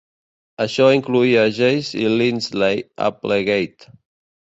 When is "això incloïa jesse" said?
0.65-2.01